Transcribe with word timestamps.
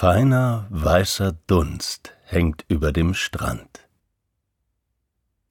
Feiner 0.00 0.66
weißer 0.70 1.32
Dunst 1.46 2.14
hängt 2.24 2.64
über 2.68 2.90
dem 2.90 3.12
Strand. 3.12 3.86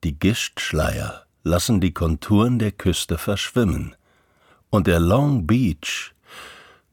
Die 0.03 0.17
Gischtschleier 0.17 1.27
lassen 1.43 1.79
die 1.79 1.93
Konturen 1.93 2.57
der 2.57 2.71
Küste 2.71 3.19
verschwimmen, 3.19 3.95
und 4.71 4.87
der 4.87 4.99
Long 4.99 5.45
Beach 5.45 6.15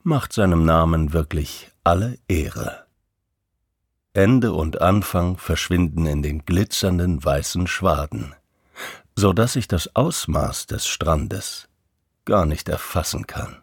macht 0.02 0.34
seinem 0.34 0.66
Namen 0.66 1.14
wirklich 1.14 1.72
alle 1.82 2.18
Ehre. 2.28 2.84
Ende 4.12 4.52
und 4.52 4.82
Anfang 4.82 5.38
verschwinden 5.38 6.04
in 6.04 6.22
den 6.22 6.44
glitzernden 6.44 7.24
weißen 7.24 7.66
Schwaden, 7.68 8.34
so 9.14 9.32
dass 9.32 9.56
ich 9.56 9.66
das 9.66 9.96
Ausmaß 9.96 10.66
des 10.66 10.86
Strandes 10.86 11.70
gar 12.26 12.44
nicht 12.44 12.68
erfassen 12.68 13.26
kann. 13.26 13.62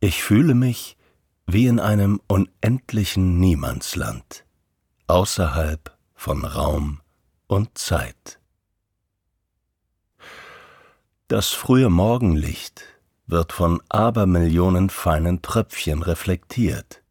Ich 0.00 0.24
fühle 0.24 0.56
mich 0.56 0.96
wie 1.46 1.66
in 1.66 1.80
einem 1.80 2.20
unendlichen 2.28 3.38
Niemandsland, 3.38 4.44
außerhalb 5.06 5.96
von 6.14 6.44
Raum 6.44 7.00
und 7.46 7.76
Zeit. 7.76 8.38
Das 11.28 11.48
frühe 11.48 11.90
Morgenlicht 11.90 12.82
wird 13.26 13.52
von 13.52 13.80
Abermillionen 13.88 14.90
feinen 14.90 15.42
Tröpfchen 15.42 16.02
reflektiert. 16.02 17.02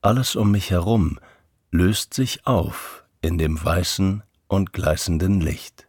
Alles 0.00 0.36
um 0.36 0.50
mich 0.50 0.70
herum 0.70 1.18
löst 1.70 2.14
sich 2.14 2.46
auf 2.46 3.04
in 3.20 3.38
dem 3.38 3.62
weißen 3.62 4.22
und 4.48 4.72
gleißenden 4.72 5.40
Licht. 5.40 5.88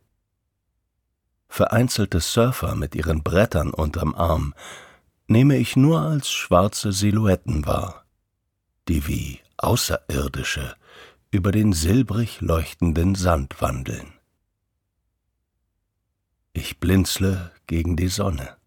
Vereinzelte 1.48 2.20
Surfer 2.20 2.76
mit 2.76 2.96
ihren 2.96 3.24
Brettern 3.24 3.72
unterm 3.72 4.16
Arm 4.16 4.54
nehme 5.28 5.58
ich 5.58 5.76
nur 5.76 6.02
als 6.02 6.32
schwarze 6.32 6.92
Silhouetten 6.92 7.66
wahr, 7.66 8.06
die 8.88 9.08
wie 9.08 9.40
Außerirdische 9.58 10.76
über 11.32 11.52
den 11.52 11.74
silbrig 11.74 12.42
leuchtenden 12.42 13.16
Sand 13.16 13.62
wandeln. 13.62 14.14
Ich 16.52 16.80
blinzle 16.80 17.52
gegen 17.66 17.96
die 17.96 18.10
Sonne. 18.10 18.58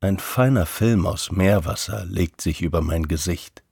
Ein 0.00 0.18
feiner 0.18 0.66
Film 0.66 1.06
aus 1.06 1.32
Meerwasser 1.32 2.04
legt 2.04 2.40
sich 2.40 2.62
über 2.62 2.80
mein 2.80 3.08
Gesicht, 3.08 3.64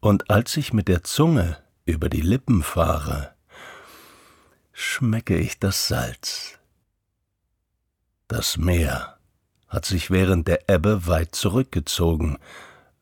und 0.00 0.30
als 0.30 0.56
ich 0.56 0.72
mit 0.72 0.88
der 0.88 1.04
Zunge 1.04 1.58
über 1.84 2.08
die 2.08 2.20
Lippen 2.20 2.62
fahre, 2.62 3.34
schmecke 4.72 5.36
ich 5.38 5.58
das 5.58 5.88
Salz. 5.88 6.58
Das 8.28 8.56
Meer 8.56 9.18
hat 9.72 9.86
sich 9.86 10.10
während 10.10 10.48
der 10.48 10.68
Ebbe 10.68 11.06
weit 11.06 11.34
zurückgezogen, 11.34 12.38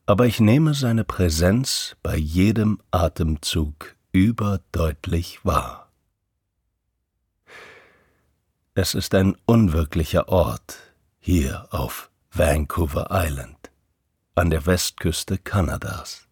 aber 0.06 0.26
ich 0.26 0.38
nehme 0.38 0.72
seine 0.72 1.02
Präsenz 1.02 1.96
bei 2.00 2.16
jedem 2.16 2.80
Atemzug 2.92 3.96
überdeutlich 4.12 5.44
wahr. 5.44 5.90
Es 8.74 8.94
ist 8.94 9.16
ein 9.16 9.36
unwirklicher 9.46 10.28
Ort 10.28 10.78
hier 11.18 11.66
auf 11.70 12.08
Vancouver 12.30 13.08
Island, 13.10 13.72
an 14.36 14.50
der 14.50 14.64
Westküste 14.64 15.38
Kanadas. 15.38 16.28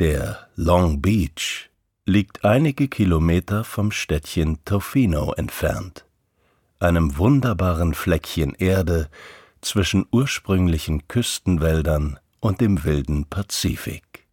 Der 0.00 0.48
Long 0.56 1.00
Beach 1.00 1.70
liegt 2.06 2.44
einige 2.44 2.88
Kilometer 2.88 3.62
vom 3.62 3.92
Städtchen 3.92 4.64
Tofino 4.64 5.32
entfernt, 5.32 6.04
einem 6.82 7.16
wunderbaren 7.16 7.94
Fleckchen 7.94 8.54
Erde, 8.54 9.08
zwischen 9.62 10.06
ursprünglichen 10.10 11.08
Küstenwäldern 11.08 12.18
und 12.40 12.60
dem 12.60 12.84
wilden 12.84 13.26
Pazifik. 13.26 14.26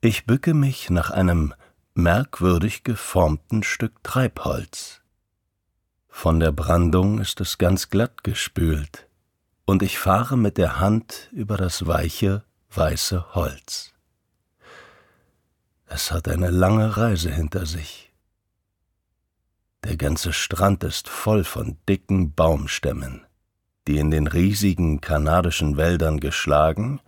Ich 0.00 0.24
bücke 0.24 0.54
mich 0.54 0.90
nach 0.90 1.10
einem 1.10 1.54
merkwürdig 1.94 2.82
geformten 2.82 3.62
Stück 3.62 4.02
Treibholz. 4.02 5.02
Von 6.08 6.40
der 6.40 6.52
Brandung 6.52 7.18
ist 7.18 7.40
es 7.40 7.58
ganz 7.58 7.90
glatt 7.90 8.24
gespült, 8.24 9.06
und 9.66 9.82
ich 9.82 9.98
fahre 9.98 10.38
mit 10.38 10.56
der 10.56 10.80
Hand 10.80 11.28
über 11.32 11.56
das 11.56 11.86
weiche, 11.86 12.42
weiße 12.70 13.34
Holz. 13.34 13.92
Es 15.86 16.10
hat 16.10 16.28
eine 16.28 16.50
lange 16.50 16.96
Reise 16.96 17.30
hinter 17.30 17.66
sich. 17.66 18.05
Der 19.84 19.96
ganze 19.96 20.32
Strand 20.32 20.84
ist 20.84 21.08
voll 21.08 21.44
von 21.44 21.76
dicken 21.88 22.34
Baumstämmen, 22.34 23.24
die 23.86 23.98
in 23.98 24.10
den 24.10 24.26
riesigen 24.26 25.00
kanadischen 25.00 25.76
Wäldern 25.76 26.18
geschlagen 26.20 27.00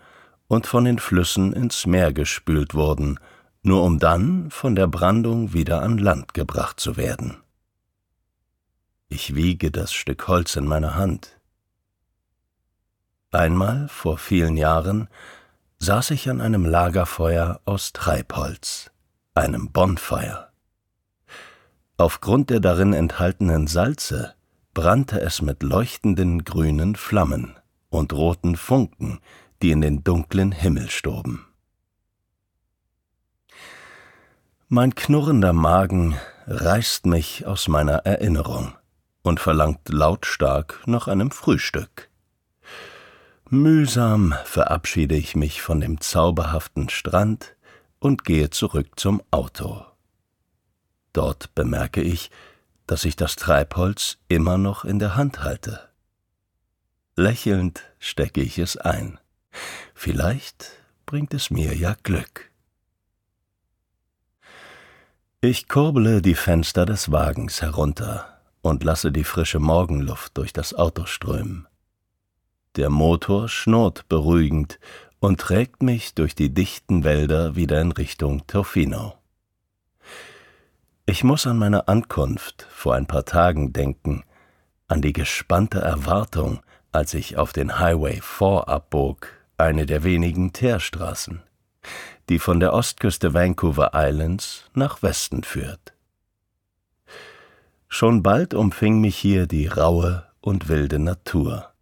und 0.46 0.66
von 0.66 0.84
den 0.84 0.98
Flüssen 0.98 1.52
ins 1.52 1.86
Meer 1.86 2.12
gespült 2.12 2.74
wurden, 2.74 3.18
nur 3.62 3.82
um 3.82 3.98
dann 3.98 4.50
von 4.50 4.74
der 4.74 4.86
Brandung 4.86 5.52
wieder 5.52 5.82
an 5.82 5.98
Land 5.98 6.34
gebracht 6.34 6.80
zu 6.80 6.96
werden. 6.96 7.36
Ich 9.08 9.34
wiege 9.34 9.70
das 9.70 9.92
Stück 9.92 10.28
Holz 10.28 10.56
in 10.56 10.66
meiner 10.66 10.94
Hand. 10.94 11.38
Einmal, 13.30 13.88
vor 13.88 14.18
vielen 14.18 14.56
Jahren, 14.56 15.08
saß 15.78 16.10
ich 16.10 16.28
an 16.28 16.40
einem 16.40 16.64
Lagerfeuer 16.64 17.60
aus 17.64 17.92
Treibholz, 17.92 18.90
einem 19.34 19.70
Bonfire. 19.70 20.47
Aufgrund 22.00 22.50
der 22.50 22.60
darin 22.60 22.92
enthaltenen 22.92 23.66
Salze 23.66 24.34
brannte 24.72 25.20
es 25.20 25.42
mit 25.42 25.64
leuchtenden 25.64 26.44
grünen 26.44 26.94
Flammen 26.94 27.56
und 27.90 28.12
roten 28.12 28.54
Funken, 28.54 29.18
die 29.62 29.72
in 29.72 29.80
den 29.80 30.04
dunklen 30.04 30.52
Himmel 30.52 30.90
stoben. 30.90 31.44
Mein 34.68 34.94
knurrender 34.94 35.52
Magen 35.52 36.14
reißt 36.46 37.06
mich 37.06 37.46
aus 37.46 37.66
meiner 37.66 38.06
Erinnerung 38.06 38.74
und 39.22 39.40
verlangt 39.40 39.88
lautstark 39.88 40.84
nach 40.86 41.08
einem 41.08 41.32
Frühstück. 41.32 42.10
Mühsam 43.50 44.34
verabschiede 44.44 45.16
ich 45.16 45.34
mich 45.34 45.62
von 45.62 45.80
dem 45.80 46.00
zauberhaften 46.00 46.90
Strand 46.90 47.56
und 47.98 48.24
gehe 48.24 48.50
zurück 48.50 49.00
zum 49.00 49.20
Auto. 49.32 49.84
Dort 51.12 51.54
bemerke 51.54 52.00
ich, 52.00 52.30
dass 52.86 53.04
ich 53.04 53.16
das 53.16 53.36
Treibholz 53.36 54.18
immer 54.28 54.58
noch 54.58 54.84
in 54.84 54.98
der 54.98 55.16
Hand 55.16 55.42
halte. 55.42 55.88
lächelnd 57.16 57.82
stecke 57.98 58.40
ich 58.40 58.58
es 58.58 58.76
ein. 58.76 59.18
Vielleicht 59.94 60.70
bringt 61.04 61.34
es 61.34 61.50
mir 61.50 61.76
ja 61.76 61.96
Glück. 62.02 62.50
Ich 65.40 65.68
kurbele 65.68 66.22
die 66.22 66.34
Fenster 66.34 66.86
des 66.86 67.12
Wagens 67.12 67.60
herunter 67.62 68.40
und 68.60 68.84
lasse 68.84 69.12
die 69.12 69.24
frische 69.24 69.58
Morgenluft 69.58 70.36
durch 70.36 70.52
das 70.52 70.74
Auto 70.74 71.06
strömen. 71.06 71.66
Der 72.76 72.90
Motor 72.90 73.48
schnurrt 73.48 74.08
beruhigend 74.08 74.78
und 75.20 75.40
trägt 75.40 75.82
mich 75.82 76.14
durch 76.14 76.34
die 76.34 76.54
dichten 76.54 77.02
Wälder 77.02 77.56
wieder 77.56 77.80
in 77.80 77.92
Richtung 77.92 78.46
Tofino. 78.46 79.17
Ich 81.10 81.24
muss 81.24 81.46
an 81.46 81.56
meine 81.56 81.88
Ankunft 81.88 82.66
vor 82.68 82.94
ein 82.94 83.06
paar 83.06 83.24
Tagen 83.24 83.72
denken, 83.72 84.24
an 84.88 85.00
die 85.00 85.14
gespannte 85.14 85.78
Erwartung, 85.78 86.60
als 86.92 87.14
ich 87.14 87.38
auf 87.38 87.54
den 87.54 87.78
Highway 87.78 88.20
4 88.20 88.68
abbog, 88.68 89.28
eine 89.56 89.86
der 89.86 90.04
wenigen 90.04 90.52
Teerstraßen, 90.52 91.42
die 92.28 92.38
von 92.38 92.60
der 92.60 92.74
Ostküste 92.74 93.32
Vancouver 93.32 93.92
Islands 93.94 94.68
nach 94.74 95.02
Westen 95.02 95.44
führt. 95.44 95.94
Schon 97.88 98.22
bald 98.22 98.52
umfing 98.52 99.00
mich 99.00 99.16
hier 99.16 99.46
die 99.46 99.66
raue 99.66 100.26
und 100.42 100.68
wilde 100.68 100.98
Natur. 100.98 101.72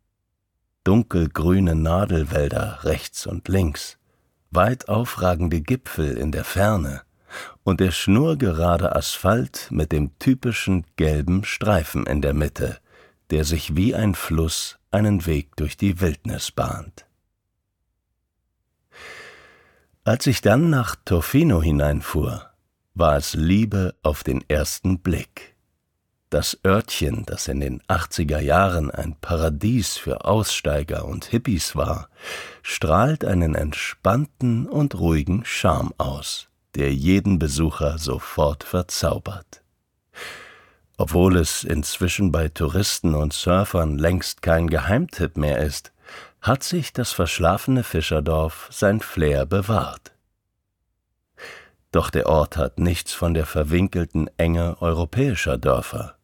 Dunkelgrüne 0.85 1.75
Nadelwälder 1.75 2.85
rechts 2.85 3.27
und 3.27 3.49
links, 3.49 3.99
weit 4.53 4.89
aufragende 4.89 5.63
Gipfel 5.63 6.17
in 6.17 6.31
der 6.31 6.45
Ferne, 6.45 7.03
und 7.65 7.81
der 7.81 7.91
schnurgerade 7.91 8.95
Asphalt 8.95 9.69
mit 9.71 9.93
dem 9.93 10.19
typischen 10.19 10.85
gelben 10.97 11.45
Streifen 11.45 12.07
in 12.07 12.23
der 12.23 12.35
Mitte, 12.35 12.79
der 13.31 13.45
sich 13.45 13.77
wie 13.77 13.95
ein 13.95 14.15
Fluss 14.15 14.79
einen 14.91 15.27
Weg 15.27 15.57
durch 15.57 15.77
die 15.77 16.01
Wildnis 16.01 16.51
bahnt. 16.53 17.07
Als 20.05 20.27
ich 20.27 20.41
dann 20.41 20.71
nach 20.71 20.95
Tofino 21.05 21.61
hineinfuhr, 21.61 22.51
war 22.95 23.17
es 23.17 23.35
Liebe 23.35 23.95
auf 24.03 24.23
den 24.23 24.49
ersten 24.49 25.01
Blick. 25.01 25.57
Das 26.31 26.59
Örtchen, 26.65 27.25
das 27.27 27.49
in 27.49 27.61
den 27.61 27.83
80er 27.83 28.41
Jahren 28.41 28.91
ein 28.91 29.17
Paradies 29.21 29.97
für 29.97 30.25
Aussteiger 30.25 31.05
und 31.05 31.25
Hippies 31.25 31.77
war, 31.77 32.09
strahlt 32.63 33.25
einen 33.25 33.55
entspannten 33.55 34.67
und 34.67 34.97
ruhigen 34.97 35.45
Charme 35.45 35.93
aus 35.99 36.49
der 36.77 36.93
jeden 36.93 37.39
Besucher 37.39 37.99
sofort 37.99 38.63
verzaubert. 38.63 39.63
Obwohl 40.99 41.37
es 41.37 41.65
inzwischen 41.65 42.33
bei 42.33 42.49
Touristen 42.49 43.15
und 43.15 43.33
Surfern 43.33 43.99
längst 43.99 44.43
kein 44.43 44.69
Geheimtipp 44.69 45.37
mehr 45.37 45.59
ist, 45.59 45.93
hat 46.41 46.63
sich 46.63 46.93
das 46.93 47.13
verschlafene 47.13 47.83
Fischerdorf 47.83 48.69
sein 48.71 49.01
Flair 49.01 49.47
bewahrt. 49.47 50.13
Doch 51.93 52.11
der 52.11 52.27
Ort 52.27 52.57
hat 52.57 52.79
nichts 52.79 53.13
von 53.13 53.35
der 53.35 53.47
verwinkelten 53.47 54.29
Enge 54.37 54.77
europäischer 54.81 55.59
Dörfer. 55.59 56.17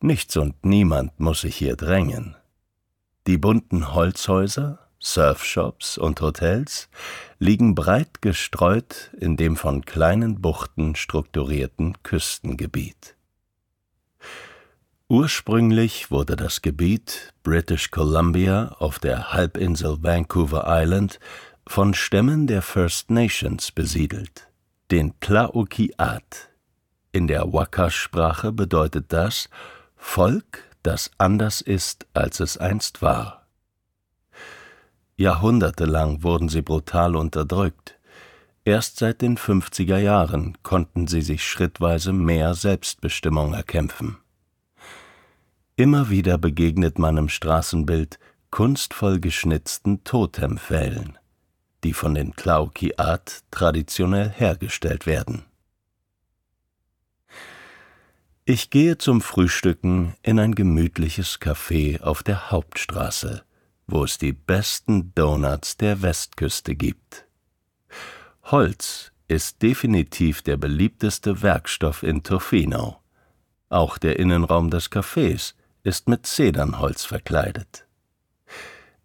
Nichts 0.00 0.36
und 0.36 0.64
niemand 0.64 1.18
muss 1.18 1.40
sich 1.40 1.56
hier 1.56 1.76
drängen. 1.76 2.36
Die 3.26 3.38
bunten 3.38 3.94
Holzhäuser, 3.94 4.78
Surfshops 5.04 5.98
und 5.98 6.20
Hotels 6.22 6.88
liegen 7.38 7.74
breit 7.74 8.22
gestreut 8.22 9.10
in 9.20 9.36
dem 9.36 9.56
von 9.56 9.84
kleinen 9.84 10.40
Buchten 10.40 10.96
strukturierten 10.96 12.02
Küstengebiet. 12.02 13.14
Ursprünglich 15.08 16.10
wurde 16.10 16.36
das 16.36 16.62
Gebiet 16.62 17.34
British 17.42 17.90
Columbia 17.90 18.74
auf 18.78 18.98
der 18.98 19.34
Halbinsel 19.34 19.98
Vancouver 20.00 20.64
Island 20.66 21.20
von 21.66 21.92
Stämmen 21.92 22.46
der 22.46 22.62
First 22.62 23.10
Nations 23.10 23.70
besiedelt, 23.72 24.48
den 24.90 25.12
Tlaokiat. 25.20 26.48
In 27.12 27.26
der 27.26 27.52
Waka-Sprache 27.52 28.52
bedeutet 28.52 29.12
das 29.12 29.50
Volk, 29.96 30.64
das 30.82 31.10
anders 31.18 31.60
ist, 31.60 32.06
als 32.14 32.40
es 32.40 32.56
einst 32.56 33.02
war. 33.02 33.43
Jahrhundertelang 35.16 36.22
wurden 36.22 36.48
sie 36.48 36.62
brutal 36.62 37.14
unterdrückt. 37.14 37.98
Erst 38.64 38.98
seit 38.98 39.20
den 39.20 39.36
50er 39.36 39.98
Jahren 39.98 40.58
konnten 40.62 41.06
sie 41.06 41.22
sich 41.22 41.44
schrittweise 41.44 42.12
mehr 42.12 42.54
Selbstbestimmung 42.54 43.54
erkämpfen. 43.54 44.16
Immer 45.76 46.08
wieder 46.08 46.38
begegnet 46.38 46.98
man 46.98 47.16
im 47.16 47.28
Straßenbild 47.28 48.18
kunstvoll 48.50 49.20
geschnitzten 49.20 50.04
Totempfählen, 50.04 51.18
die 51.82 51.92
von 51.92 52.14
den 52.14 52.34
Klaukiat 52.34 53.42
traditionell 53.50 54.30
hergestellt 54.30 55.06
werden. 55.06 55.44
Ich 58.44 58.70
gehe 58.70 58.98
zum 58.98 59.20
Frühstücken 59.20 60.14
in 60.22 60.38
ein 60.38 60.54
gemütliches 60.54 61.40
Café 61.40 62.00
auf 62.02 62.22
der 62.22 62.50
Hauptstraße, 62.50 63.42
wo 63.86 64.04
es 64.04 64.18
die 64.18 64.32
besten 64.32 65.14
Donuts 65.14 65.76
der 65.76 66.02
Westküste 66.02 66.74
gibt. 66.74 67.26
Holz 68.44 69.12
ist 69.28 69.62
definitiv 69.62 70.42
der 70.42 70.56
beliebteste 70.56 71.42
Werkstoff 71.42 72.02
in 72.02 72.22
Tofino. 72.22 73.00
Auch 73.68 73.98
der 73.98 74.18
Innenraum 74.18 74.70
des 74.70 74.90
Cafés 74.90 75.54
ist 75.82 76.08
mit 76.08 76.26
Zedernholz 76.26 77.04
verkleidet. 77.04 77.86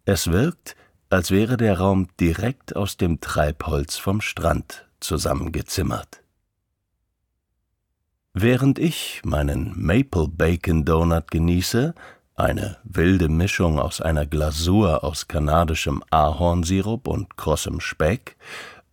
Es 0.04 0.30
wirkt, 0.30 0.76
als 1.08 1.30
wäre 1.30 1.56
der 1.56 1.78
Raum 1.78 2.08
direkt 2.18 2.76
aus 2.76 2.96
dem 2.96 3.20
Treibholz 3.20 3.96
vom 3.96 4.20
Strand 4.20 4.88
zusammengezimmert. 5.00 6.22
Während 8.32 8.78
ich 8.78 9.22
meinen 9.24 9.72
Maple 9.76 10.28
Bacon 10.28 10.84
Donut 10.84 11.30
genieße, 11.30 11.94
eine 12.40 12.78
wilde 12.84 13.28
Mischung 13.28 13.78
aus 13.78 14.00
einer 14.00 14.26
Glasur 14.26 15.04
aus 15.04 15.28
kanadischem 15.28 16.02
Ahornsirup 16.10 17.06
und 17.06 17.36
krossem 17.36 17.80
Speck, 17.80 18.36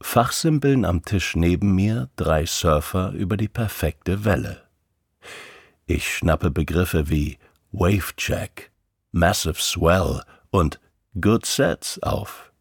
fachsimpeln 0.01 0.85
am 0.85 1.03
Tisch 1.03 1.35
neben 1.35 1.73
mir 1.73 2.09
drei 2.15 2.45
Surfer 2.45 3.11
über 3.11 3.37
die 3.37 3.47
perfekte 3.47 4.25
Welle. 4.25 4.63
Ich 5.85 6.13
schnappe 6.13 6.51
Begriffe 6.51 7.09
wie 7.09 7.37
Wave 7.71 8.15
Check, 8.17 8.71
Massive 9.11 9.61
Swell 9.61 10.21
und 10.49 10.79
Good 11.19 11.45
Sets 11.45 12.01
auf. 12.03 12.51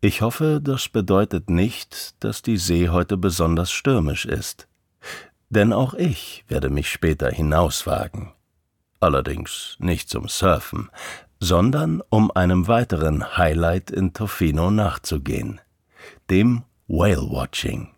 Ich 0.00 0.22
hoffe, 0.22 0.60
das 0.62 0.88
bedeutet 0.88 1.50
nicht, 1.50 2.22
dass 2.22 2.42
die 2.42 2.56
See 2.56 2.88
heute 2.88 3.16
besonders 3.16 3.72
stürmisch 3.72 4.26
ist. 4.26 4.68
Denn 5.50 5.72
auch 5.72 5.94
ich 5.94 6.44
werde 6.48 6.70
mich 6.70 6.90
später 6.90 7.30
hinauswagen 7.30 8.32
allerdings 9.04 9.76
nicht 9.78 10.08
zum 10.08 10.28
Surfen, 10.28 10.90
sondern 11.38 12.02
um 12.08 12.30
einem 12.30 12.66
weiteren 12.66 13.36
Highlight 13.36 13.90
in 13.90 14.12
Tofino 14.12 14.70
nachzugehen, 14.70 15.60
dem 16.30 16.62
Whale 16.88 17.30
Watching. 17.30 17.90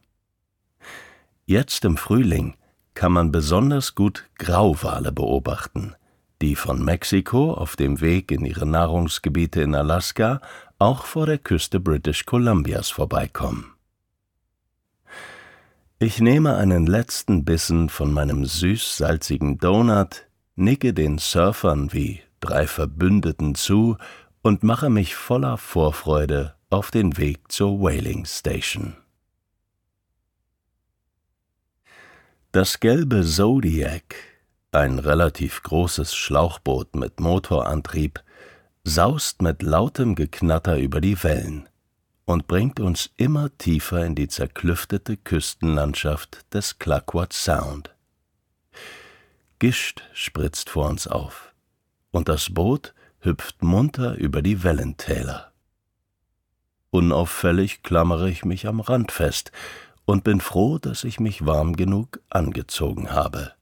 Jetzt 1.44 1.84
im 1.84 1.96
Frühling 1.96 2.56
kann 2.94 3.12
man 3.12 3.30
besonders 3.30 3.94
gut 3.94 4.24
Grauwale 4.36 5.12
beobachten, 5.12 5.94
die 6.42 6.56
von 6.56 6.84
Mexiko 6.84 7.54
auf 7.54 7.76
dem 7.76 8.00
Weg 8.00 8.32
in 8.32 8.44
ihre 8.44 8.66
Nahrungsgebiete 8.66 9.62
in 9.62 9.74
Alaska 9.74 10.40
auch 10.78 11.04
vor 11.04 11.26
der 11.26 11.38
Küste 11.38 11.78
British 11.80 12.26
Columbias 12.26 12.90
vorbeikommen. 12.90 13.72
Ich 15.98 16.20
nehme 16.20 16.56
einen 16.56 16.86
letzten 16.86 17.44
Bissen 17.44 17.88
von 17.88 18.12
meinem 18.12 18.44
süß-salzigen 18.44 19.56
Donut 19.56 20.26
nicke 20.56 20.92
den 20.92 21.18
Surfern 21.18 21.92
wie 21.92 22.20
drei 22.40 22.66
Verbündeten 22.66 23.54
zu 23.54 23.96
und 24.42 24.62
mache 24.62 24.90
mich 24.90 25.14
voller 25.14 25.58
Vorfreude 25.58 26.54
auf 26.70 26.90
den 26.90 27.16
Weg 27.18 27.52
zur 27.52 27.80
Whaling 27.80 28.24
Station. 28.24 28.96
Das 32.52 32.80
gelbe 32.80 33.22
Zodiac, 33.22 34.14
ein 34.72 34.98
relativ 34.98 35.62
großes 35.62 36.14
Schlauchboot 36.14 36.96
mit 36.96 37.20
Motorantrieb, 37.20 38.22
saust 38.82 39.42
mit 39.42 39.62
lautem 39.62 40.14
Geknatter 40.14 40.78
über 40.78 41.00
die 41.00 41.22
Wellen 41.22 41.68
und 42.24 42.46
bringt 42.46 42.80
uns 42.80 43.10
immer 43.16 43.56
tiefer 43.58 44.06
in 44.06 44.14
die 44.14 44.28
zerklüftete 44.28 45.16
Küstenlandschaft 45.16 46.52
des 46.54 46.78
Clayoquot 46.78 47.32
Sound. 47.32 47.95
Gischt 49.58 50.02
spritzt 50.12 50.70
vor 50.70 50.88
uns 50.88 51.06
auf, 51.06 51.54
und 52.10 52.28
das 52.28 52.52
Boot 52.52 52.94
hüpft 53.20 53.62
munter 53.62 54.14
über 54.16 54.42
die 54.42 54.62
Wellentäler. 54.62 55.52
Unauffällig 56.90 57.82
klammere 57.82 58.30
ich 58.30 58.44
mich 58.44 58.66
am 58.66 58.80
Rand 58.80 59.12
fest 59.12 59.52
und 60.04 60.24
bin 60.24 60.40
froh, 60.40 60.78
dass 60.78 61.04
ich 61.04 61.20
mich 61.20 61.46
warm 61.46 61.76
genug 61.76 62.20
angezogen 62.28 63.10
habe. 63.12 63.52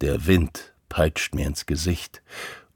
Der 0.00 0.26
Wind 0.26 0.74
peitscht 0.88 1.34
mir 1.34 1.46
ins 1.46 1.66
Gesicht, 1.66 2.22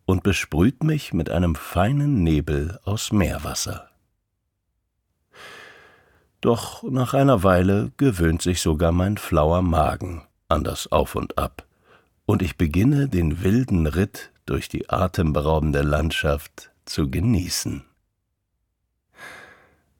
und 0.06 0.22
besprüht 0.22 0.82
mich 0.82 1.12
mit 1.12 1.30
einem 1.30 1.54
feinen 1.54 2.22
Nebel 2.22 2.78
aus 2.84 3.12
Meerwasser. 3.12 3.88
Doch 6.40 6.82
nach 6.82 7.14
einer 7.14 7.42
Weile 7.42 7.92
gewöhnt 7.96 8.42
sich 8.42 8.60
sogar 8.60 8.92
mein 8.92 9.16
flauer 9.16 9.62
Magen 9.62 10.26
an 10.48 10.62
das 10.62 10.92
Auf 10.92 11.14
und 11.14 11.38
Ab, 11.38 11.66
und 12.26 12.42
ich 12.42 12.56
beginne 12.56 13.08
den 13.08 13.42
wilden 13.42 13.86
Ritt 13.86 14.32
durch 14.46 14.68
die 14.68 14.88
atemberaubende 14.88 15.82
Landschaft 15.82 16.70
zu 16.84 17.10
genießen. 17.10 17.84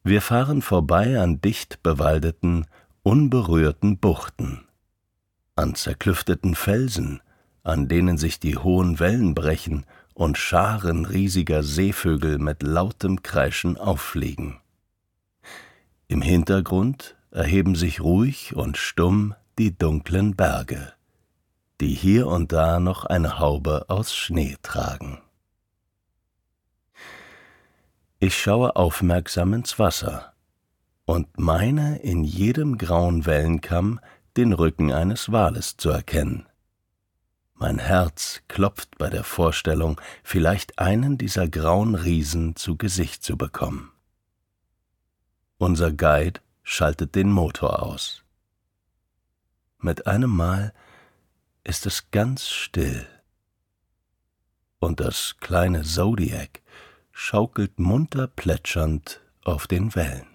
Wir 0.02 0.20
fahren 0.20 0.62
vorbei 0.62 1.18
an 1.18 1.40
dicht 1.40 1.82
bewaldeten, 1.82 2.66
unberührten 3.02 3.98
Buchten, 3.98 4.66
an 5.56 5.74
zerklüfteten 5.74 6.54
Felsen, 6.54 7.20
an 7.62 7.88
denen 7.88 8.18
sich 8.18 8.40
die 8.40 8.56
hohen 8.56 9.00
Wellen 9.00 9.34
brechen 9.34 9.86
und 10.14 10.38
Scharen 10.38 11.06
riesiger 11.06 11.62
Seevögel 11.62 12.38
mit 12.38 12.62
lautem 12.62 13.22
Kreischen 13.22 13.76
auffliegen. 13.76 14.58
Im 16.06 16.22
Hintergrund 16.22 17.16
erheben 17.30 17.74
sich 17.74 18.00
ruhig 18.00 18.54
und 18.54 18.76
stumm 18.76 19.34
die 19.58 19.76
dunklen 19.76 20.36
Berge, 20.36 20.93
die 21.80 21.94
hier 21.94 22.26
und 22.26 22.52
da 22.52 22.78
noch 22.80 23.04
eine 23.04 23.38
Haube 23.38 23.86
aus 23.88 24.14
Schnee 24.14 24.56
tragen. 24.62 25.20
Ich 28.20 28.40
schaue 28.40 28.76
aufmerksam 28.76 29.52
ins 29.54 29.78
Wasser 29.78 30.32
und 31.04 31.38
meine 31.38 31.98
in 31.98 32.24
jedem 32.24 32.78
grauen 32.78 33.26
Wellenkamm 33.26 34.00
den 34.36 34.52
Rücken 34.52 34.92
eines 34.92 35.30
Wales 35.30 35.76
zu 35.76 35.90
erkennen. 35.90 36.46
Mein 37.54 37.78
Herz 37.78 38.42
klopft 38.48 38.98
bei 38.98 39.10
der 39.10 39.24
Vorstellung, 39.24 40.00
vielleicht 40.22 40.78
einen 40.78 41.18
dieser 41.18 41.48
grauen 41.48 41.94
Riesen 41.94 42.56
zu 42.56 42.76
Gesicht 42.76 43.22
zu 43.22 43.36
bekommen. 43.36 43.92
Unser 45.58 45.92
Guide 45.92 46.40
schaltet 46.62 47.14
den 47.14 47.30
Motor 47.30 47.82
aus. 47.82 48.24
Mit 49.78 50.06
einem 50.06 50.30
Mal 50.30 50.72
ist 51.64 51.86
es 51.86 52.10
ganz 52.10 52.48
still. 52.48 53.06
Und 54.78 55.00
das 55.00 55.36
kleine 55.40 55.82
Zodiac 55.82 56.62
schaukelt 57.10 57.78
munter 57.78 58.26
plätschernd 58.26 59.20
auf 59.42 59.66
den 59.66 59.94
Wellen. 59.94 60.26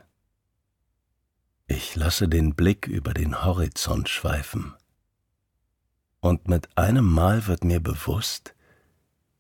Ich 1.67 1.95
lasse 1.95 2.27
den 2.27 2.55
Blick 2.55 2.87
über 2.87 3.13
den 3.13 3.45
Horizont 3.45 4.09
schweifen. 4.09 4.73
Und 6.19 6.47
mit 6.47 6.75
einem 6.77 7.05
Mal 7.05 7.45
wird 7.45 7.63
mir 7.63 7.79
bewusst, 7.79 8.55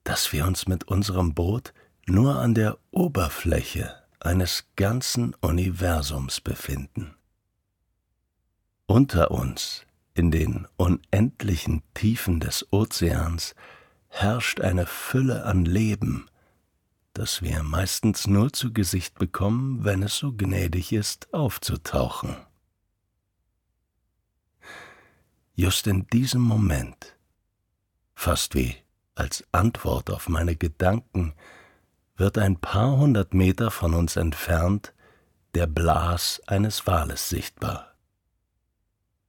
dass 0.03 0.31
wir 0.31 0.45
uns 0.45 0.67
mit 0.67 0.83
unserem 0.83 1.33
Boot 1.33 1.73
nur 2.05 2.35
an 2.35 2.53
der 2.53 2.77
Oberfläche 2.91 3.95
eines 4.19 4.67
ganzen 4.75 5.33
Universums 5.35 6.41
befinden. 6.41 7.15
Unter 8.85 9.31
uns, 9.31 9.85
in 10.19 10.31
den 10.31 10.67
unendlichen 10.75 11.81
Tiefen 11.93 12.41
des 12.41 12.73
Ozeans, 12.73 13.55
herrscht 14.09 14.59
eine 14.59 14.85
Fülle 14.85 15.45
an 15.45 15.63
Leben, 15.63 16.25
das 17.13 17.41
wir 17.41 17.63
meistens 17.63 18.27
nur 18.27 18.51
zu 18.51 18.73
Gesicht 18.73 19.17
bekommen, 19.17 19.85
wenn 19.85 20.03
es 20.03 20.17
so 20.17 20.33
gnädig 20.33 20.91
ist, 20.91 21.33
aufzutauchen. 21.33 22.35
Just 25.55 25.87
in 25.87 26.05
diesem 26.07 26.41
Moment, 26.41 27.15
fast 28.13 28.55
wie 28.55 28.75
als 29.15 29.45
Antwort 29.53 30.09
auf 30.09 30.27
meine 30.27 30.57
Gedanken, 30.57 31.33
wird 32.17 32.37
ein 32.37 32.59
paar 32.59 32.97
hundert 32.97 33.33
Meter 33.33 33.71
von 33.71 33.93
uns 33.93 34.17
entfernt 34.17 34.93
der 35.55 35.65
Blas 35.65 36.41
eines 36.45 36.85
Wales 36.87 37.29
sichtbar. 37.29 37.88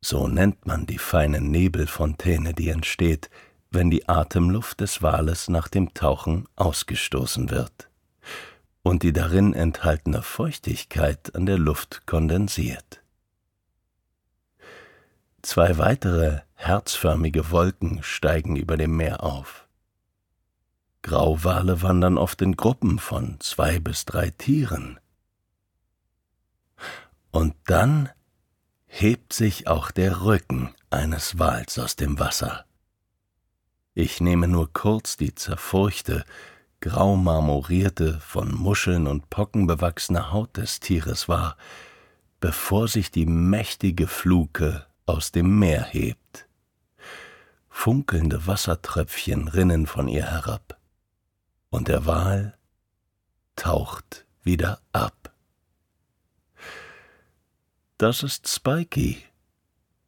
So 0.02 0.28
nennt 0.28 0.66
man 0.66 0.87
die 0.87 0.99
feine 0.99 1.40
Nebelfontäne, 1.40 2.54
die 2.54 2.71
entsteht, 2.71 3.30
wenn 3.71 3.90
die 3.90 4.09
Atemluft 4.09 4.80
des 4.80 5.02
Wales 5.02 5.49
nach 5.49 5.69
dem 5.69 5.95
Tauchen 5.95 6.49
ausgestoßen 6.57 7.50
wird 7.50 7.88
und 8.83 9.02
die 9.02 9.12
darin 9.12 9.52
enthaltene 9.52 10.23
Feuchtigkeit 10.23 11.35
an 11.35 11.47
der 11.47 11.59
Luft 11.59 12.07
kondensiert. 12.07 13.02
Zwei 15.42 15.78
weitere 15.78 16.40
herzförmige 16.54 17.50
Wolken 17.50 18.02
steigen 18.02 18.57
über 18.57 18.76
dem 18.76 18.97
Meer 18.97 19.23
auf. 19.23 19.66
Grauwale 21.02 21.80
wandern 21.80 22.19
oft 22.19 22.42
in 22.42 22.57
Gruppen 22.57 22.99
von 22.99 23.38
zwei 23.40 23.78
bis 23.78 24.04
drei 24.04 24.30
Tieren. 24.30 25.00
Und 27.30 27.54
dann 27.64 28.11
hebt 28.92 29.32
sich 29.32 29.68
auch 29.68 29.92
der 29.92 30.23
Rücken 30.23 30.75
eines 30.90 31.38
Wals 31.38 31.78
aus 31.78 31.94
dem 31.94 32.18
Wasser. 32.18 32.64
Ich 33.94 34.20
nehme 34.20 34.49
nur 34.49 34.73
kurz 34.73 35.16
die 35.16 35.35
zerfurchte, 35.35 36.25
grau 36.80 37.16
marmorierte, 37.16 38.18
von 38.20 38.52
Muscheln 38.52 39.06
und 39.06 39.30
Pocken 39.30 39.68
bewachsene 39.68 40.32
Haut 40.32 40.56
des 40.56 40.80
Tieres 40.80 41.28
wahr, 41.28 41.56
bevor 42.40 42.88
sich 42.88 43.11
die 43.11 43.26
mächtige 43.26 44.09
Fluke 44.09 44.87
aus 45.06 45.30
dem 45.30 45.59
Meer 45.59 45.85
hebt. 45.85 46.49
Funkelnde 47.68 48.47
Wassertröpfchen 48.47 49.49
rinnen 49.49 49.87
von 49.87 50.09
ihr 50.09 50.26
herab 50.26 50.78
und 51.70 51.87
der 51.87 52.06
Wal 52.06 52.59
taucht 53.54 54.26
wieder 54.42 54.80
ab. 54.92 55.20
Das 58.00 58.23
ist 58.23 58.49
Spikey, 58.49 59.19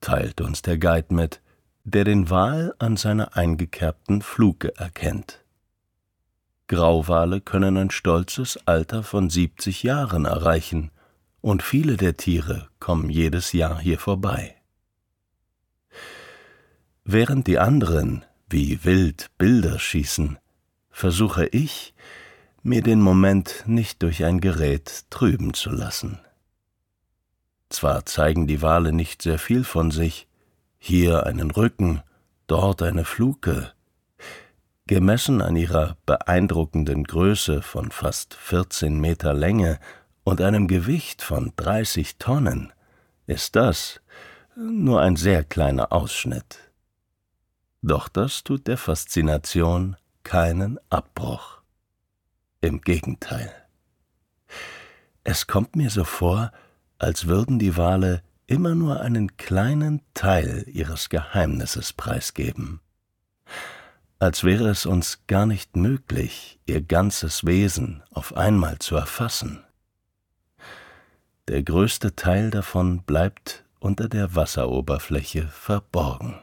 teilt 0.00 0.40
uns 0.40 0.62
der 0.62 0.78
Guide 0.78 1.12
mit, 1.12 1.42
der 1.84 2.04
den 2.04 2.30
Wal 2.30 2.74
an 2.78 2.96
seiner 2.96 3.36
eingekerbten 3.36 4.22
Fluke 4.22 4.74
erkennt. 4.78 5.44
Grauwale 6.68 7.42
können 7.42 7.76
ein 7.76 7.90
stolzes 7.90 8.58
Alter 8.66 9.02
von 9.02 9.28
70 9.28 9.82
Jahren 9.82 10.24
erreichen, 10.24 10.90
und 11.42 11.62
viele 11.62 11.98
der 11.98 12.16
Tiere 12.16 12.70
kommen 12.80 13.10
jedes 13.10 13.52
Jahr 13.52 13.78
hier 13.78 13.98
vorbei. 13.98 14.56
Während 17.04 17.46
die 17.46 17.58
anderen 17.58 18.24
wie 18.48 18.82
wild 18.84 19.30
Bilder 19.36 19.78
schießen, 19.78 20.38
versuche 20.88 21.46
ich, 21.48 21.92
mir 22.62 22.80
den 22.82 23.02
Moment 23.02 23.64
nicht 23.66 24.02
durch 24.02 24.24
ein 24.24 24.40
Gerät 24.40 25.04
trüben 25.10 25.52
zu 25.52 25.68
lassen. 25.68 26.18
Zwar 27.72 28.04
zeigen 28.04 28.46
die 28.46 28.60
Wale 28.60 28.92
nicht 28.92 29.22
sehr 29.22 29.38
viel 29.38 29.64
von 29.64 29.90
sich, 29.90 30.28
hier 30.78 31.24
einen 31.24 31.50
Rücken, 31.50 32.02
dort 32.46 32.82
eine 32.82 33.06
Fluke, 33.06 33.72
gemessen 34.86 35.40
an 35.40 35.56
ihrer 35.56 35.96
beeindruckenden 36.04 37.04
Größe 37.04 37.62
von 37.62 37.90
fast 37.90 38.34
14 38.34 39.00
Meter 39.00 39.32
Länge 39.32 39.80
und 40.22 40.42
einem 40.42 40.68
Gewicht 40.68 41.22
von 41.22 41.54
30 41.56 42.18
Tonnen, 42.18 42.74
ist 43.26 43.56
das 43.56 44.02
nur 44.54 45.00
ein 45.00 45.16
sehr 45.16 45.42
kleiner 45.42 45.92
Ausschnitt. 45.92 46.58
Doch 47.80 48.10
das 48.10 48.44
tut 48.44 48.66
der 48.66 48.76
Faszination 48.76 49.96
keinen 50.24 50.78
Abbruch. 50.90 51.62
Im 52.60 52.82
Gegenteil. 52.82 53.50
Es 55.24 55.46
kommt 55.46 55.74
mir 55.74 55.88
so 55.88 56.04
vor, 56.04 56.52
als 57.02 57.26
würden 57.26 57.58
die 57.58 57.76
Wale 57.76 58.22
immer 58.46 58.76
nur 58.76 59.00
einen 59.00 59.36
kleinen 59.36 60.02
Teil 60.14 60.64
ihres 60.68 61.08
Geheimnisses 61.08 61.92
preisgeben. 61.92 62.80
Als 64.20 64.44
wäre 64.44 64.68
es 64.68 64.86
uns 64.86 65.26
gar 65.26 65.46
nicht 65.46 65.74
möglich, 65.74 66.60
ihr 66.64 66.80
ganzes 66.80 67.44
Wesen 67.44 68.04
auf 68.12 68.36
einmal 68.36 68.78
zu 68.78 68.94
erfassen. 68.94 69.64
Der 71.48 71.64
größte 71.64 72.14
Teil 72.14 72.50
davon 72.50 73.02
bleibt 73.02 73.64
unter 73.80 74.08
der 74.08 74.36
Wasseroberfläche 74.36 75.48
verborgen. 75.48 76.38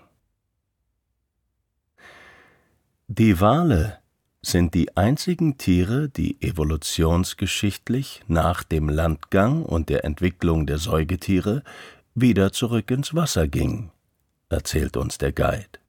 Die 3.08 3.40
Wale 3.40 4.00
sind 4.42 4.74
die 4.74 4.96
einzigen 4.96 5.58
Tiere, 5.58 6.10
die 6.10 6.42
evolutionsgeschichtlich 6.42 8.22
nach 8.28 8.64
dem 8.64 8.90
Landgang 8.90 9.64
und 9.64 9.90
der 9.90 10.06
Entwicklung 10.06 10.66
der 10.66 10.78
Säugetiere 10.78 11.64
wieder 12.16 12.52
zurück 12.52 12.90
ins 12.92 13.14
Wasser 13.14 13.48
gingen, 13.48 13.92
erzählt 14.50 14.98
uns 14.98 15.18
der 15.18 15.32
Guide. 15.32 15.80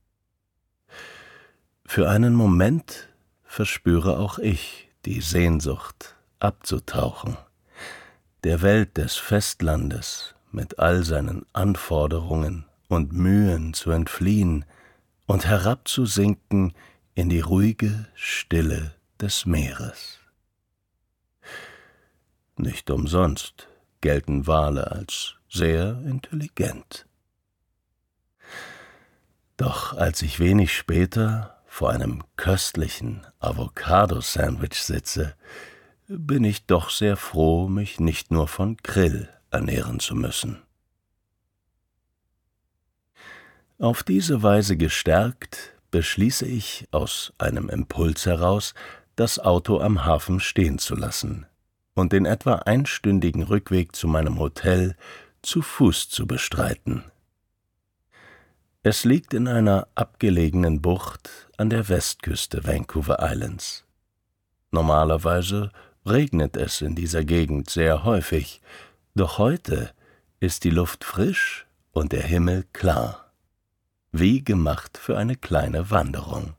Für 1.87 2.09
einen 2.09 2.35
Moment 2.35 3.09
verspüre 3.45 4.19
auch 4.19 4.39
ich 4.39 4.89
die 5.05 5.21
Sehnsucht, 5.21 6.15
abzutauchen, 6.39 7.37
der 8.45 8.63
Welt 8.63 8.97
des 8.97 9.17
Festlandes 9.17 10.35
mit 10.53 10.79
all 10.79 11.05
seinen 11.05 11.47
Anforderungen 11.53 12.65
und 12.89 13.13
Mühen 13.13 13.75
zu 13.75 13.91
entfliehen 13.91 14.65
und 15.27 15.47
herabzusinken 15.47 16.75
in 17.21 17.29
die 17.29 17.41
ruhige 17.41 18.07
Stille 18.15 18.95
des 19.21 19.45
Meeres. 19.45 20.21
Nicht 22.57 22.91
umsonst 22.91 23.69
gelten 24.01 24.47
Wale 24.47 24.91
als 24.91 25.35
sehr 25.47 26.01
intelligent. 26.07 27.05
Doch 29.59 29.95
als 29.99 30.23
ich 30.23 30.41
wenig 30.41 30.75
später 30.75 31.63
vor 31.67 31.91
einem 31.91 32.25
köstlichen 32.37 33.27
Avocado-Sandwich 33.39 34.83
sitze, 34.83 35.37
bin 36.09 36.43
ich 36.43 36.65
doch 36.65 36.89
sehr 36.89 37.19
froh, 37.19 37.69
mich 37.69 38.01
nicht 38.01 38.31
nur 38.31 38.49
von 38.49 38.79
Grill 38.79 39.29
ernähren 39.51 40.01
zu 40.01 40.15
müssen. 40.15 40.63
Auf 43.79 44.03
diese 44.03 44.43
Weise 44.43 44.79
gestärkt 44.79 45.75
beschließe 45.91 46.47
ich 46.47 46.89
aus 46.91 47.33
einem 47.39 47.69
Impuls 47.69 48.27
heraus, 48.27 48.75
das 49.17 49.39
Auto 49.39 49.81
am 49.81 50.05
Hafen 50.05 50.41
stehen 50.41 50.79
zu 50.79 50.95
lassen 50.95 51.47
und 51.95 52.13
den 52.13 52.25
etwa 52.25 52.57
einstündigen 52.57 53.43
Rückweg 53.43 53.95
zu 53.95 54.09
meinem 54.09 54.39
Hotel 54.39 54.97
zu 55.43 55.63
Fuß 55.63 56.09
zu 56.09 56.27
bestreiten. 56.27 57.05
Es 58.83 59.05
liegt 59.05 59.35
in 59.35 59.47
einer 59.47 59.89
abgelegenen 59.95 60.81
Bucht 60.81 61.51
an 61.59 61.69
der 61.69 61.89
Westküste 61.89 62.67
Vancouver 62.67 63.19
Islands. 63.21 63.85
Normalerweise 64.71 65.71
regnet 66.07 66.57
es 66.57 66.81
in 66.81 66.95
dieser 66.95 67.25
Gegend 67.25 67.69
sehr 67.69 68.05
häufig, 68.05 68.63
doch 69.15 69.37
heute 69.39 69.91
ist 70.39 70.65
die 70.65 70.71
Luft 70.71 71.05
frisch 71.05 71.67
und 71.93 72.13
der 72.13 72.23
Himmel 72.23 72.65
klar 72.73 73.30
wie 74.13 74.43
gemacht 74.43 74.99
für 74.99 75.17
eine 75.17 75.37
kleine 75.37 75.91
Wanderung. 75.91 76.55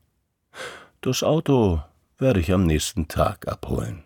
Das 1.02 1.24
Auto 1.24 1.82
werde 2.18 2.40
ich 2.40 2.52
am 2.54 2.66
nächsten 2.66 3.08
Tag 3.08 3.48
abholen. 3.48 4.04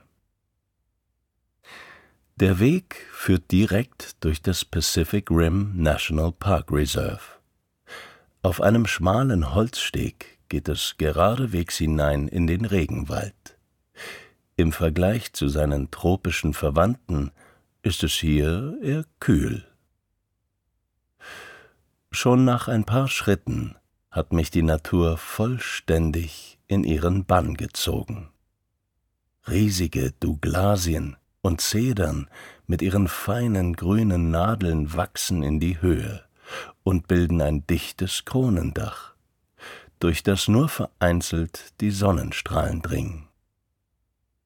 Der 2.37 2.59
Weg 2.59 3.07
führt 3.13 3.51
direkt 3.51 4.23
durch 4.23 4.41
das 4.41 4.65
Pacific 4.65 5.31
Rim 5.31 5.73
National 5.75 6.31
Park 6.31 6.71
Reserve. 6.71 7.21
Auf 8.41 8.61
einem 8.61 8.85
schmalen 8.85 9.53
Holzsteg 9.53 10.39
geht 10.49 10.67
es 10.67 10.95
geradewegs 10.97 11.77
hinein 11.77 12.27
in 12.27 12.45
den 12.47 12.65
Regenwald. 12.65 13.57
Im 14.57 14.71
Vergleich 14.71 15.33
zu 15.33 15.47
seinen 15.47 15.91
tropischen 15.91 16.53
Verwandten 16.53 17.31
ist 17.83 18.03
es 18.03 18.13
hier 18.13 18.77
eher 18.81 19.05
kühl. 19.19 19.65
Schon 22.15 22.45
nach 22.45 22.69
ein 22.69 22.85
paar 22.85 23.09
Schritten 23.09 23.75
hat 24.09 24.31
mich 24.31 24.49
die 24.49 24.63
Natur 24.63 25.17
vollständig 25.17 26.57
in 26.65 26.85
ihren 26.85 27.25
Bann 27.25 27.55
gezogen. 27.55 28.29
Riesige 29.49 30.13
Douglasien 30.21 31.17
und 31.41 31.59
Zedern 31.59 32.29
mit 32.67 32.81
ihren 32.81 33.09
feinen 33.09 33.73
grünen 33.73 34.31
Nadeln 34.31 34.95
wachsen 34.95 35.43
in 35.43 35.59
die 35.59 35.81
Höhe 35.81 36.23
und 36.83 37.07
bilden 37.09 37.41
ein 37.41 37.67
dichtes 37.67 38.23
Kronendach, 38.23 39.13
durch 39.99 40.23
das 40.23 40.47
nur 40.47 40.69
vereinzelt 40.69 41.73
die 41.81 41.91
Sonnenstrahlen 41.91 42.81
dringen. 42.81 43.27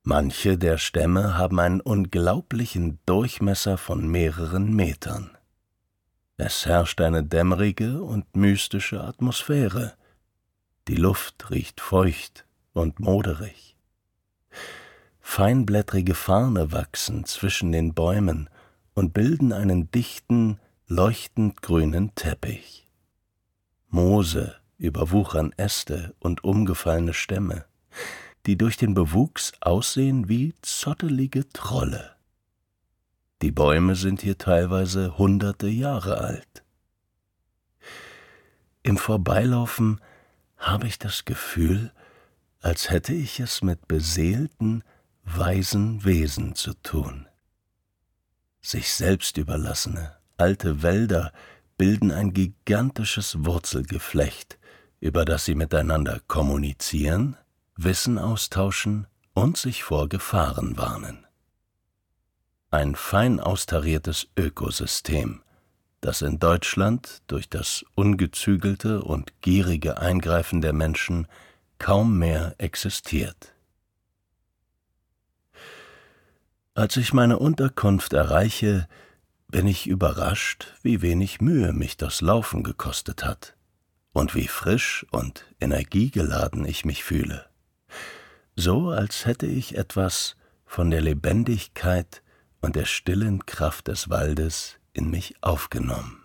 Manche 0.02 0.58
der 0.58 0.80
Stämme 0.80 1.38
haben 1.38 1.60
einen 1.60 1.82
unglaublichen 1.82 2.98
Durchmesser 3.06 3.78
von 3.78 4.08
mehreren 4.08 4.76
Metern. 4.76 5.38
Es 6.42 6.66
herrscht 6.66 7.02
eine 7.02 7.22
dämmerige 7.22 8.02
und 8.02 8.34
mystische 8.34 9.04
Atmosphäre. 9.04 9.96
Die 10.88 10.96
Luft 10.96 11.52
riecht 11.52 11.82
feucht 11.82 12.46
und 12.72 13.02
moderig. 13.02 13.76
Feinblättrige 15.20 16.16
Farne 16.16 16.72
wachsen 16.72 17.26
zwischen 17.26 17.74
den 17.74 17.94
Bäumen 17.94 18.50
und 18.94 19.12
bilden 19.12 19.52
einen 19.52 19.92
dichten, 19.92 20.62
leuchtend 20.88 21.62
grünen 21.62 22.16
Teppich. 22.16 22.88
Moose 23.90 24.56
überwuchern 24.78 25.52
Äste 25.58 26.16
und 26.20 26.46
umgefallene 26.46 27.14
Stämme, 27.14 27.66
die 28.46 28.58
durch 28.58 28.78
den 28.78 28.94
Bewuchs 28.94 29.52
aussehen 29.60 30.30
wie 30.30 30.54
zottelige 30.62 31.50
Trolle. 31.50 32.16
Die 33.42 33.52
Bäume 33.52 33.96
sind 33.96 34.22
hier 34.22 34.38
teilweise 34.38 35.18
hunderte 35.18 35.68
Jahre 35.68 36.18
alt. 36.18 36.64
Im 38.84 38.98
Vorbeilaufen 38.98 40.02
habe 40.58 40.88
ich 40.88 41.00
das 41.00 41.24
Gefühl, 41.24 41.94
als 42.60 42.90
hätte 42.90 43.14
ich 43.14 43.40
es 43.40 43.62
mit 43.62 43.88
beseelten, 43.88 44.84
weisen 45.24 46.04
Wesen 46.04 46.54
zu 46.56 46.74
tun. 46.74 47.28
Sich 48.62 48.94
selbst 48.94 49.38
überlassene, 49.38 50.18
alte 50.36 50.82
Wälder 50.82 51.32
bilden 51.78 52.12
ein 52.12 52.34
gigantisches 52.34 53.46
Wurzelgeflecht, 53.46 54.60
über 55.00 55.24
das 55.24 55.46
sie 55.46 55.56
miteinander 55.56 56.20
kommunizieren, 56.28 57.38
Wissen 57.78 58.18
austauschen 58.18 59.08
und 59.34 59.56
sich 59.56 59.84
vor 59.84 60.10
Gefahren 60.10 60.76
warnen 60.78 61.26
ein 62.72 62.96
fein 62.96 63.40
austariertes 63.40 64.28
Ökosystem, 64.38 65.42
das 66.02 66.22
in 66.22 66.40
Deutschland 66.40 67.22
durch 67.28 67.50
das 67.50 67.84
ungezügelte 67.96 69.02
und 69.02 69.42
gierige 69.42 69.98
Eingreifen 69.98 70.62
der 70.62 70.74
Menschen 70.74 71.28
kaum 71.80 72.18
mehr 72.20 72.56
existiert. 72.58 73.54
Als 76.76 76.96
ich 76.96 77.12
meine 77.12 77.40
Unterkunft 77.40 78.14
erreiche, 78.14 78.88
bin 79.48 79.66
ich 79.66 79.88
überrascht, 79.88 80.74
wie 80.84 81.02
wenig 81.02 81.42
Mühe 81.42 81.74
mich 81.74 81.98
das 81.98 82.22
Laufen 82.22 82.64
gekostet 82.64 83.26
hat 83.26 83.56
und 84.14 84.36
wie 84.36 84.48
frisch 84.48 85.06
und 85.12 85.46
energiegeladen 85.60 86.66
ich 86.66 86.86
mich 86.86 87.04
fühle. 87.04 87.46
So 88.56 88.90
als 88.90 89.26
hätte 89.26 89.48
ich 89.48 89.76
etwas 89.76 90.36
von 90.66 90.92
der 90.92 91.02
Lebendigkeit 91.02 92.22
und 92.62 92.76
der 92.76 92.86
stillen 92.86 93.46
Kraft 93.46 93.88
des 93.88 94.10
Waldes 94.10 94.78
in 94.94 95.10
mich 95.10 95.36
aufgenommen. 95.42 96.24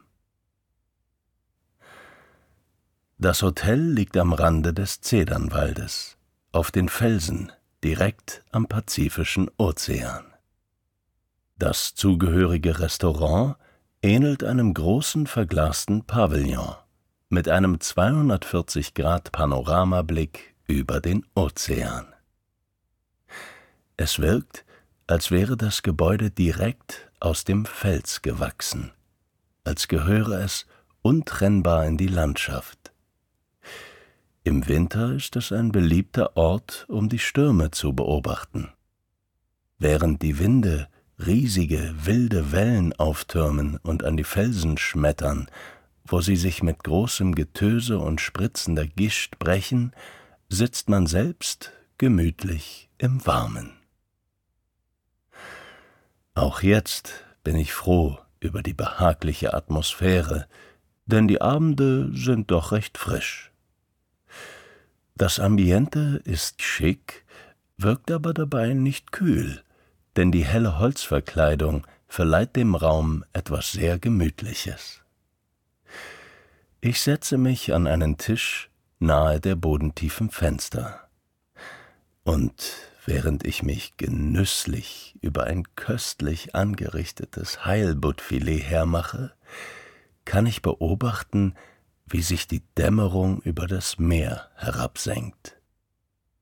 Das 3.19 3.43
Hotel 3.43 3.81
liegt 3.81 4.17
am 4.17 4.33
Rande 4.33 4.75
des 4.75 5.01
Zedernwaldes, 5.01 6.17
auf 6.53 6.71
den 6.71 6.89
Felsen, 6.89 7.53
direkt 7.83 8.45
am 8.51 8.67
Pazifischen 8.67 9.51
Ozean. 9.57 10.25
Das 11.57 11.95
zugehörige 11.95 12.81
Restaurant 12.81 13.57
ähnelt 14.03 14.43
einem 14.43 14.75
großen 14.75 15.27
verglasten 15.27 16.05
Pavillon 16.05 16.75
mit 17.29 17.49
einem 17.49 17.81
240 17.81 18.95
Grad 18.95 19.33
Panoramablick 19.33 20.55
über 20.67 21.01
den 21.01 21.25
Ozean. 21.35 22.07
Es 23.97 24.19
wirkt, 24.19 24.64
als 25.07 25.31
wäre 25.31 25.57
das 25.57 25.83
Gebäude 25.83 26.31
direkt 26.31 27.11
aus 27.21 27.45
dem 27.45 27.67
Fels 27.67 28.23
gewachsen, 28.23 28.93
als 29.65 29.89
gehöre 29.89 30.41
es 30.43 30.67
untrennbar 31.03 31.87
in 31.87 31.97
die 31.97 32.07
Landschaft. 32.07 32.93
Im 34.43 34.67
Winter 34.69 35.13
ist 35.15 35.37
es 35.37 35.53
ein 35.53 35.73
beliebter 35.73 36.37
Ort, 36.37 36.87
um 36.89 37.09
die 37.09 37.19
Stürme 37.19 37.71
zu 37.71 37.95
beobachten. 37.95 38.69
Während 39.79 40.23
die 40.23 40.39
Winde 40.39 40.89
riesige, 41.19 41.95
wilde 42.05 42.53
Wellen 42.53 42.93
auftürmen 42.95 43.79
und 43.83 44.05
an 44.05 44.17
die 44.17 44.25
Felsen 44.25 44.79
schmettern, 44.79 45.49
wo 46.07 46.21
sie 46.21 46.37
sich 46.37 46.63
mit 46.63 46.85
großem 46.85 47.35
Getöse 47.35 47.99
und 47.99 48.21
spritzender 48.21 48.87
Gischt 48.87 49.39
brechen, 49.39 49.93
sitzt 50.49 50.89
man 50.89 51.07
selbst 51.07 51.73
gemütlich 51.97 52.91
im 52.99 53.25
Warmen. 53.27 53.84
Auch 56.35 56.63
jetzt 56.63 57.25
bin 57.45 57.57
ich 57.57 57.73
froh 57.73 58.19
über 58.41 58.63
die 58.63 58.75
behagliche 58.75 59.55
Atmosphäre, 59.55 60.47
denn 61.07 61.29
die 61.29 61.41
Abende 61.41 62.11
sind 62.13 62.51
doch 62.51 62.73
recht 62.73 62.99
frisch. 62.99 63.53
Das 65.15 65.39
Ambiente 65.39 66.21
ist 66.25 66.61
schick, 66.61 67.25
wirkt 67.77 68.11
aber 68.11 68.35
dabei 68.35 68.75
nicht 68.75 69.13
kühl, 69.13 69.63
denn 70.17 70.33
die 70.33 70.45
helle 70.45 70.79
Holzverkleidung 70.79 71.87
verleiht 72.09 72.57
dem 72.57 72.75
Raum 72.75 73.25
etwas 73.33 73.71
sehr 73.73 73.99
Gemütliches. 73.99 75.03
Ich 76.81 77.01
setze 77.01 77.39
mich 77.39 77.73
an 77.73 77.87
einen 77.87 78.19
Tisch 78.19 78.71
nahe 78.99 79.41
der 79.41 79.55
bodentiefen 79.55 80.31
Fenster. 80.31 81.09
Und 82.25 82.55
während 83.07 83.47
ich 83.47 83.63
mich 83.63 83.97
genüsslich 83.97 85.17
über 85.21 85.45
ein 85.45 85.65
köstlich 85.77 86.55
angerichtetes 86.55 87.65
Heilbuttfilet 87.65 88.61
hermache, 88.61 89.33
kann 90.25 90.47
ich 90.47 90.63
beobachten, 90.63 91.55
wie 92.07 92.23
sich 92.23 92.47
die 92.47 92.63
Dämmerung 92.77 93.41
über 93.43 93.67
das 93.67 93.99
Meer 93.99 94.51
herabsenkt 94.57 95.57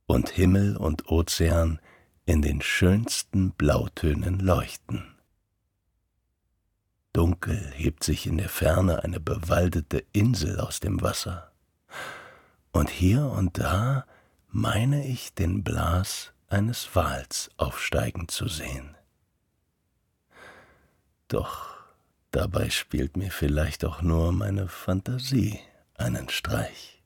und 0.06 0.28
Himmel 0.28 0.76
und 0.76 1.10
Ozean 1.10 1.80
in 2.24 2.42
den 2.42 2.62
schönsten 2.62 3.52
Blautönen 3.52 4.38
leuchten. 4.38 5.16
Dunkel 7.12 7.72
hebt 7.74 8.04
sich 8.04 8.26
in 8.26 8.38
der 8.38 8.48
Ferne 8.48 9.04
eine 9.04 9.20
bewaldete 9.20 10.04
Insel 10.12 10.60
aus 10.60 10.80
dem 10.80 11.02
Wasser, 11.02 11.52
und 12.72 12.88
hier 12.88 13.26
und 13.26 13.58
da 13.58 14.06
meine 14.48 15.06
ich 15.06 15.34
den 15.34 15.62
Blas 15.62 16.31
eines 16.52 16.94
Wals 16.94 17.50
aufsteigen 17.56 18.28
zu 18.28 18.46
sehen. 18.46 18.96
Doch 21.28 21.76
dabei 22.30 22.68
spielt 22.68 23.16
mir 23.16 23.30
vielleicht 23.30 23.84
auch 23.84 24.02
nur 24.02 24.32
meine 24.32 24.68
Fantasie 24.68 25.58
einen 25.94 26.28
Streich. 26.28 27.02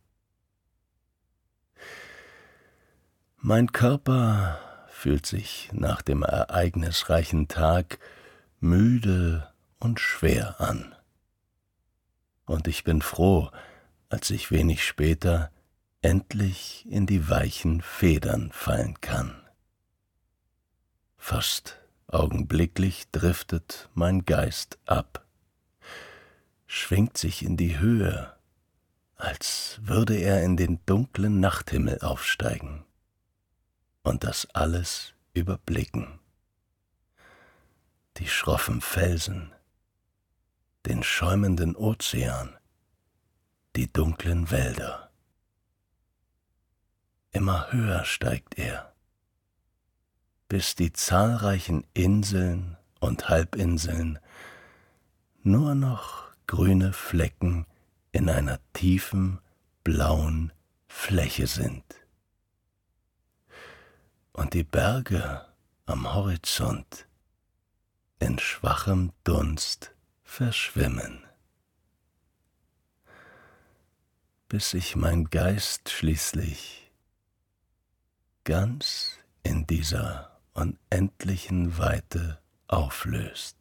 Mein 3.36 3.70
Körper 3.70 4.58
fühlt 4.88 5.26
sich 5.26 5.70
nach 5.72 6.02
dem 6.02 6.22
ereignisreichen 6.24 7.46
Tag 7.46 8.00
müde 8.58 9.48
und 9.78 10.00
schwer 10.00 10.60
an. 10.60 10.92
Und 12.46 12.66
ich 12.66 12.82
bin 12.82 13.02
froh, 13.02 13.50
als 14.08 14.30
ich 14.30 14.50
wenig 14.50 14.84
später 14.84 15.52
endlich 16.06 16.86
in 16.88 17.04
die 17.04 17.28
weichen 17.28 17.82
Federn 17.82 18.52
fallen 18.52 19.00
kann. 19.00 19.42
Fast 21.18 21.80
augenblicklich 22.06 23.10
driftet 23.10 23.90
mein 23.92 24.24
Geist 24.24 24.78
ab, 24.86 25.26
schwingt 26.68 27.18
sich 27.18 27.44
in 27.44 27.56
die 27.56 27.80
Höhe, 27.80 28.32
als 29.16 29.80
würde 29.82 30.14
er 30.14 30.44
in 30.44 30.56
den 30.56 30.78
dunklen 30.86 31.40
Nachthimmel 31.40 31.98
aufsteigen 32.02 32.84
und 34.04 34.22
das 34.22 34.46
alles 34.54 35.12
überblicken. 35.34 36.20
Die 38.18 38.28
schroffen 38.28 38.80
Felsen, 38.80 39.52
den 40.84 41.02
schäumenden 41.02 41.74
Ozean, 41.74 42.56
die 43.74 43.92
dunklen 43.92 44.52
Wälder. 44.52 45.05
Immer 47.36 47.70
höher 47.70 48.06
steigt 48.06 48.56
er, 48.56 48.94
bis 50.48 50.74
die 50.74 50.94
zahlreichen 50.94 51.86
Inseln 51.92 52.78
und 52.98 53.28
Halbinseln 53.28 54.18
nur 55.42 55.74
noch 55.74 56.30
grüne 56.46 56.94
Flecken 56.94 57.66
in 58.10 58.30
einer 58.30 58.58
tiefen, 58.72 59.38
blauen 59.84 60.50
Fläche 60.88 61.46
sind. 61.46 61.84
Und 64.32 64.54
die 64.54 64.64
Berge 64.64 65.44
am 65.84 66.14
Horizont 66.14 67.06
in 68.18 68.38
schwachem 68.38 69.12
Dunst 69.24 69.94
verschwimmen, 70.22 71.22
bis 74.48 74.70
sich 74.70 74.96
mein 74.96 75.28
Geist 75.28 75.90
schließlich 75.90 76.85
ganz 78.46 79.18
in 79.42 79.66
dieser 79.66 80.30
unendlichen 80.54 81.78
Weite 81.78 82.38
auflöst 82.68 83.56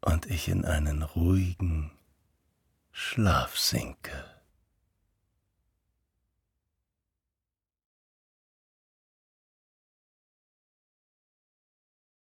und 0.00 0.26
ich 0.26 0.46
in 0.46 0.64
einen 0.64 1.02
ruhigen 1.02 1.90
Schlaf 2.92 3.58
sinke. 3.58 4.33